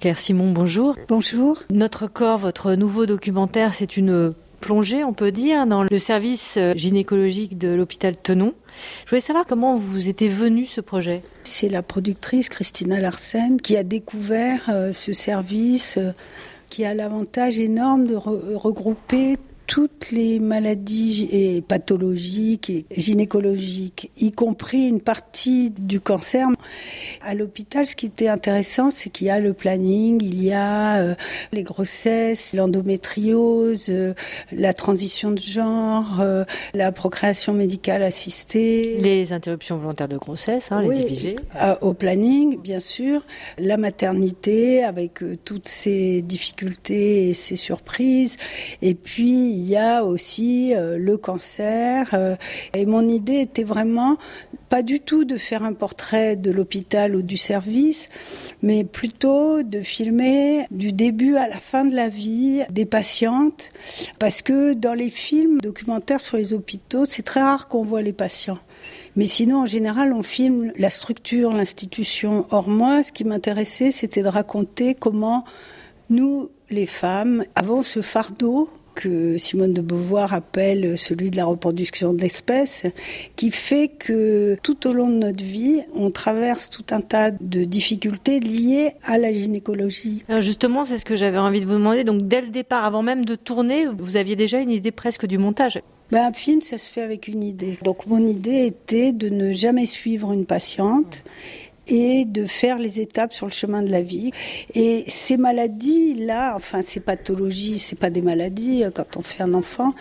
Claire 0.00 0.16
Simon, 0.16 0.50
bonjour. 0.50 0.96
Bonjour. 1.08 1.62
Notre 1.68 2.06
corps, 2.06 2.38
votre 2.38 2.72
nouveau 2.72 3.04
documentaire, 3.04 3.74
c'est 3.74 3.98
une 3.98 4.32
plongée, 4.62 5.04
on 5.04 5.12
peut 5.12 5.30
dire, 5.30 5.66
dans 5.66 5.82
le 5.82 5.98
service 5.98 6.58
gynécologique 6.74 7.58
de 7.58 7.68
l'hôpital 7.68 8.16
Tenon. 8.16 8.54
Je 9.04 9.10
voulais 9.10 9.20
savoir 9.20 9.44
comment 9.46 9.76
vous 9.76 10.08
était 10.08 10.28
venu 10.28 10.64
ce 10.64 10.80
projet. 10.80 11.22
C'est 11.44 11.68
la 11.68 11.82
productrice 11.82 12.48
Christina 12.48 12.98
Larsen 12.98 13.60
qui 13.60 13.76
a 13.76 13.82
découvert 13.82 14.70
euh, 14.70 14.92
ce 14.92 15.12
service 15.12 15.98
euh, 15.98 16.12
qui 16.70 16.86
a 16.86 16.94
l'avantage 16.94 17.58
énorme 17.58 18.06
de 18.06 18.14
regrouper 18.14 19.36
toutes 19.70 20.10
les 20.10 20.40
maladies 20.40 21.28
et 21.30 21.60
pathologiques 21.60 22.70
et 22.70 22.86
gynécologiques, 22.96 24.10
y 24.18 24.32
compris 24.32 24.88
une 24.88 25.00
partie 25.00 25.70
du 25.70 26.00
cancer. 26.00 26.48
À 27.22 27.34
l'hôpital, 27.34 27.86
ce 27.86 27.96
qui 27.96 28.06
était 28.06 28.28
intéressant, 28.28 28.90
c'est 28.90 29.10
qu'il 29.10 29.26
y 29.26 29.30
a 29.30 29.40
le 29.40 29.52
planning, 29.52 30.22
il 30.22 30.42
y 30.42 30.52
a 30.52 31.00
euh, 31.00 31.14
les 31.52 31.62
grossesses, 31.62 32.54
l'endométriose, 32.54 33.90
euh, 33.90 34.14
la 34.52 34.72
transition 34.72 35.30
de 35.30 35.38
genre, 35.38 36.22
euh, 36.22 36.44
la 36.72 36.92
procréation 36.92 37.52
médicale 37.52 38.02
assistée. 38.02 38.96
Les 39.00 39.34
interruptions 39.34 39.76
volontaires 39.76 40.08
de 40.08 40.16
grossesse, 40.16 40.72
hein, 40.72 40.80
les 40.80 41.00
IVG. 41.00 41.36
au 41.82 41.92
planning, 41.92 42.58
bien 42.58 42.80
sûr. 42.80 43.22
La 43.58 43.76
maternité, 43.76 44.82
avec 44.82 45.22
toutes 45.44 45.68
ses 45.68 46.22
difficultés 46.22 47.28
et 47.28 47.34
ses 47.34 47.56
surprises. 47.56 48.38
Et 48.80 48.94
puis, 48.94 49.52
il 49.52 49.68
y 49.68 49.76
a 49.76 50.04
aussi 50.04 50.72
le 50.74 51.16
cancer. 51.18 52.14
Et 52.72 52.86
mon 52.86 53.06
idée 53.06 53.40
était 53.40 53.62
vraiment 53.62 54.16
pas 54.70 54.82
du 54.82 55.00
tout 55.00 55.24
de 55.24 55.36
faire 55.36 55.64
un 55.64 55.74
portrait 55.74 56.36
de 56.36 56.50
l'hôpital 56.50 57.09
ou 57.16 57.22
du 57.22 57.36
service, 57.36 58.08
mais 58.62 58.84
plutôt 58.84 59.62
de 59.62 59.82
filmer 59.82 60.66
du 60.70 60.92
début 60.92 61.36
à 61.36 61.48
la 61.48 61.58
fin 61.58 61.84
de 61.84 61.94
la 61.94 62.08
vie 62.08 62.62
des 62.70 62.84
patientes, 62.84 63.72
parce 64.18 64.42
que 64.42 64.74
dans 64.74 64.94
les 64.94 65.10
films 65.10 65.60
documentaires 65.60 66.20
sur 66.20 66.36
les 66.36 66.54
hôpitaux, 66.54 67.04
c'est 67.04 67.22
très 67.22 67.42
rare 67.42 67.68
qu'on 67.68 67.84
voit 67.84 68.02
les 68.02 68.12
patients. 68.12 68.58
Mais 69.16 69.26
sinon, 69.26 69.62
en 69.62 69.66
général, 69.66 70.12
on 70.12 70.22
filme 70.22 70.72
la 70.76 70.90
structure, 70.90 71.52
l'institution. 71.52 72.46
Or, 72.50 72.68
moi, 72.68 73.02
ce 73.02 73.12
qui 73.12 73.24
m'intéressait, 73.24 73.90
c'était 73.90 74.22
de 74.22 74.28
raconter 74.28 74.94
comment 74.94 75.44
nous, 76.08 76.50
les 76.70 76.86
femmes, 76.86 77.44
avons 77.54 77.82
ce 77.82 78.02
fardeau 78.02 78.70
que 78.94 79.36
Simone 79.36 79.72
de 79.72 79.80
Beauvoir 79.80 80.34
appelle 80.34 80.96
celui 80.98 81.30
de 81.30 81.36
la 81.36 81.44
reproduction 81.44 82.12
de 82.12 82.20
l'espèce, 82.20 82.84
qui 83.36 83.50
fait 83.50 83.88
que 83.88 84.56
tout 84.62 84.86
au 84.86 84.92
long 84.92 85.08
de 85.08 85.14
notre 85.14 85.44
vie, 85.44 85.80
on 85.94 86.10
traverse 86.10 86.70
tout 86.70 86.84
un 86.90 87.00
tas 87.00 87.30
de 87.30 87.64
difficultés 87.64 88.40
liées 88.40 88.92
à 89.04 89.18
la 89.18 89.32
gynécologie. 89.32 90.22
Alors 90.28 90.40
justement, 90.40 90.84
c'est 90.84 90.98
ce 90.98 91.04
que 91.04 91.16
j'avais 91.16 91.38
envie 91.38 91.60
de 91.60 91.66
vous 91.66 91.74
demander. 91.74 92.04
Donc 92.04 92.22
dès 92.22 92.40
le 92.40 92.48
départ, 92.48 92.84
avant 92.84 93.02
même 93.02 93.24
de 93.24 93.34
tourner, 93.34 93.86
vous 93.86 94.16
aviez 94.16 94.36
déjà 94.36 94.58
une 94.58 94.70
idée 94.70 94.92
presque 94.92 95.26
du 95.26 95.38
montage 95.38 95.80
ben, 96.10 96.26
un 96.26 96.32
film, 96.32 96.60
ça 96.60 96.76
se 96.76 96.90
fait 96.90 97.02
avec 97.02 97.28
une 97.28 97.44
idée. 97.44 97.78
Donc 97.84 98.06
mon 98.06 98.26
idée 98.26 98.66
était 98.66 99.12
de 99.12 99.28
ne 99.28 99.52
jamais 99.52 99.86
suivre 99.86 100.32
une 100.32 100.44
patiente 100.44 101.22
et 101.90 102.24
de 102.24 102.46
faire 102.46 102.78
les 102.78 103.00
étapes 103.00 103.34
sur 103.34 103.46
le 103.46 103.52
chemin 103.52 103.82
de 103.82 103.90
la 103.90 104.00
vie. 104.00 104.30
Et 104.74 105.04
ces 105.08 105.36
maladies-là, 105.36 106.54
enfin 106.56 106.80
ces 106.82 107.00
pathologies, 107.00 107.78
c'est 107.78 107.98
pas 107.98 108.10
des 108.10 108.22
maladies 108.22 108.84
euh, 108.84 108.90
quand 108.90 109.16
on 109.16 109.22
fait 109.22 109.42
un 109.42 109.52
enfant, 109.52 109.94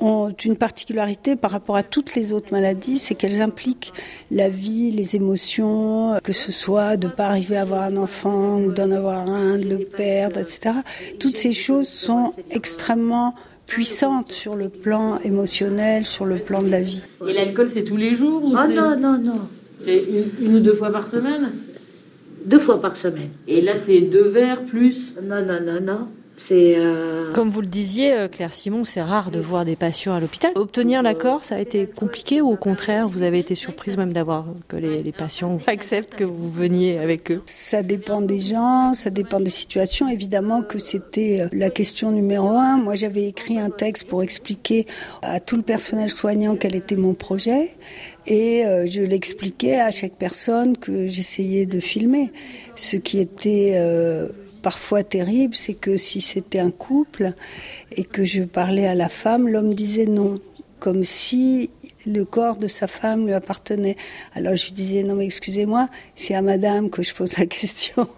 ont 0.00 0.34
une 0.44 0.56
particularité 0.56 1.36
par 1.36 1.50
rapport 1.50 1.76
à 1.76 1.82
toutes 1.82 2.14
les 2.14 2.32
autres 2.32 2.48
maladies, 2.50 2.98
c'est 2.98 3.14
qu'elles 3.14 3.42
impliquent 3.42 3.92
la 4.30 4.48
vie, 4.48 4.90
les 4.90 5.14
émotions, 5.14 6.18
que 6.24 6.32
ce 6.32 6.50
soit 6.50 6.96
de 6.96 7.08
pas 7.08 7.26
arriver 7.26 7.56
à 7.56 7.62
avoir 7.62 7.82
un 7.82 7.96
enfant 7.96 8.58
ou 8.58 8.72
d'en 8.72 8.90
avoir 8.90 9.28
un, 9.28 9.58
de 9.58 9.68
le 9.68 9.78
perdre, 9.78 10.38
etc. 10.40 10.76
Toutes 11.20 11.36
ces 11.36 11.52
choses 11.52 11.88
sont 11.88 12.32
extrêmement 12.50 13.34
puissantes 13.66 14.32
sur 14.32 14.56
le 14.56 14.68
plan 14.68 15.18
émotionnel, 15.20 16.06
sur 16.06 16.24
le 16.24 16.36
plan 16.38 16.60
de 16.62 16.68
la 16.68 16.82
vie. 16.82 17.06
Et 17.26 17.32
l'alcool, 17.32 17.70
c'est 17.70 17.84
tous 17.84 17.96
les 17.96 18.14
jours 18.14 18.44
ou 18.44 18.54
Ah 18.56 18.68
non, 18.68 18.96
non, 18.98 19.18
non. 19.18 19.48
C'est 19.80 20.04
une, 20.40 20.56
ou 20.56 20.60
deux 20.60 20.74
fois 20.74 20.90
par 20.90 21.06
semaine? 21.06 21.52
Deux 22.44 22.58
fois 22.58 22.80
par 22.80 22.96
semaine. 22.96 23.30
Et 23.48 23.60
là, 23.60 23.76
c'est 23.76 24.00
deux 24.02 24.28
verres 24.28 24.64
plus? 24.64 25.14
Non, 25.22 25.44
non, 25.44 25.60
non, 25.60 25.80
non. 25.80 26.08
C'est 26.36 26.74
euh, 26.76 27.32
Comme 27.32 27.48
vous 27.48 27.60
le 27.60 27.66
disiez, 27.66 28.12
euh, 28.12 28.28
Claire 28.28 28.52
Simon, 28.52 28.84
c'est 28.84 29.02
rare 29.02 29.30
de 29.30 29.38
voir 29.38 29.64
des 29.64 29.76
patients 29.76 30.14
à 30.14 30.20
l'hôpital. 30.20 30.52
Obtenir 30.56 31.02
l'accord, 31.02 31.44
ça 31.44 31.56
a 31.56 31.58
été 31.58 31.86
compliqué 31.86 32.40
ou 32.40 32.50
au 32.50 32.56
contraire, 32.56 33.08
vous 33.08 33.22
avez 33.22 33.38
été 33.38 33.54
surprise 33.54 33.96
même 33.96 34.12
d'avoir 34.12 34.46
que 34.68 34.76
les, 34.76 35.02
les, 35.02 35.12
patients 35.12 35.58
acceptent 35.66 36.14
que 36.14 36.24
vous 36.24 36.50
veniez 36.50 36.98
avec 36.98 37.30
eux? 37.30 37.42
Ça 37.46 37.82
dépend 37.82 38.20
des 38.20 38.38
gens, 38.38 38.94
ça 38.94 39.10
dépend 39.10 39.40
des 39.40 39.50
situations. 39.50 40.08
Évidemment 40.08 40.62
que 40.62 40.78
c'était 40.78 41.40
euh, 41.42 41.48
la 41.52 41.70
question 41.70 42.10
numéro 42.10 42.48
un. 42.48 42.76
Moi, 42.76 42.94
j'avais 42.94 43.28
écrit 43.28 43.58
un 43.58 43.70
texte 43.70 44.08
pour 44.08 44.22
expliquer 44.22 44.86
à 45.22 45.40
tout 45.40 45.56
le 45.56 45.62
personnel 45.62 46.10
soignant 46.10 46.56
quel 46.56 46.74
était 46.74 46.96
mon 46.96 47.14
projet. 47.14 47.70
Et 48.26 48.64
euh, 48.64 48.86
je 48.86 49.02
l'expliquais 49.02 49.80
à 49.80 49.90
chaque 49.90 50.14
personne 50.14 50.76
que 50.76 51.06
j'essayais 51.06 51.66
de 51.66 51.78
filmer. 51.80 52.32
Ce 52.74 52.96
qui 52.96 53.18
était 53.20 53.72
euh, 53.74 54.28
parfois 54.64 55.04
terrible, 55.04 55.54
c'est 55.54 55.74
que 55.74 55.98
si 55.98 56.22
c'était 56.22 56.58
un 56.58 56.70
couple 56.70 57.34
et 57.94 58.04
que 58.04 58.24
je 58.24 58.42
parlais 58.42 58.86
à 58.86 58.94
la 58.94 59.10
femme, 59.10 59.46
l'homme 59.46 59.74
disait 59.74 60.06
non, 60.06 60.40
comme 60.80 61.04
si 61.04 61.68
le 62.06 62.24
corps 62.24 62.56
de 62.56 62.66
sa 62.66 62.86
femme 62.86 63.26
lui 63.26 63.34
appartenait. 63.34 63.96
Alors 64.34 64.56
je 64.56 64.72
disais 64.72 65.02
non 65.02 65.16
mais 65.16 65.26
excusez-moi, 65.26 65.90
c'est 66.14 66.34
à 66.34 66.40
madame 66.40 66.88
que 66.88 67.02
je 67.02 67.14
pose 67.14 67.36
la 67.36 67.44
question. 67.58 68.08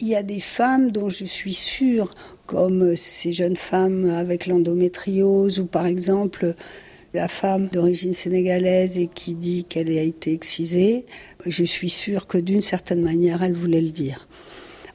Il 0.00 0.06
y 0.06 0.14
a 0.14 0.22
des 0.22 0.38
femmes 0.38 0.92
dont 0.92 1.08
je 1.08 1.24
suis 1.24 1.54
sûre, 1.54 2.14
comme 2.46 2.94
ces 2.94 3.32
jeunes 3.32 3.56
femmes 3.56 4.08
avec 4.10 4.46
l'endométriose 4.46 5.58
ou 5.58 5.66
par 5.66 5.86
exemple 5.86 6.54
la 7.12 7.26
femme 7.26 7.66
d'origine 7.72 8.14
sénégalaise 8.14 8.98
et 8.98 9.08
qui 9.12 9.34
dit 9.34 9.64
qu'elle 9.64 9.90
a 9.98 10.02
été 10.02 10.32
excisée, 10.32 11.06
je 11.44 11.64
suis 11.64 11.90
sûre 11.90 12.28
que 12.28 12.38
d'une 12.38 12.60
certaine 12.60 13.02
manière, 13.02 13.42
elle 13.42 13.54
voulait 13.54 13.80
le 13.80 13.90
dire. 13.90 14.28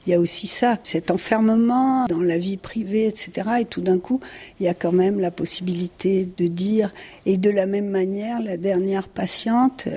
Il 0.06 0.10
y 0.10 0.14
a 0.14 0.20
aussi 0.20 0.46
ça, 0.46 0.76
cet 0.82 1.10
enfermement 1.10 2.06
dans 2.06 2.20
la 2.20 2.38
vie 2.38 2.56
privée, 2.56 3.06
etc. 3.06 3.48
Et 3.60 3.64
tout 3.64 3.80
d'un 3.80 3.98
coup, 3.98 4.20
il 4.58 4.66
y 4.66 4.68
a 4.68 4.74
quand 4.74 4.92
même 4.92 5.20
la 5.20 5.30
possibilité 5.30 6.28
de 6.36 6.46
dire, 6.46 6.92
et 7.26 7.36
de 7.36 7.50
la 7.50 7.66
même 7.66 7.88
manière, 7.88 8.40
la 8.42 8.56
dernière 8.56 9.08
patiente... 9.08 9.88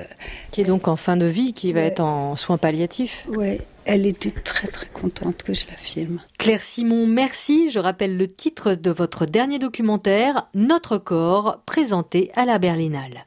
Qui 0.50 0.60
est 0.60 0.64
donc 0.64 0.88
en 0.88 0.96
fin 0.96 1.16
de 1.16 1.26
vie, 1.26 1.52
qui 1.52 1.72
va 1.72 1.80
être 1.80 2.00
en 2.00 2.36
soins 2.36 2.58
palliatifs. 2.58 3.26
Oui, 3.28 3.58
elle 3.84 4.06
était 4.06 4.30
très 4.30 4.68
très 4.68 4.86
contente 4.86 5.42
que 5.42 5.54
je 5.54 5.66
la 5.68 5.76
filme. 5.76 6.20
Claire 6.38 6.62
Simon, 6.62 7.06
merci. 7.06 7.70
Je 7.70 7.78
rappelle 7.78 8.16
le 8.16 8.26
titre 8.26 8.74
de 8.74 8.90
votre 8.90 9.26
dernier 9.26 9.58
documentaire, 9.58 10.48
Notre 10.54 10.98
corps, 10.98 11.62
présenté 11.66 12.30
à 12.34 12.44
la 12.44 12.58
Berlinale. 12.58 13.26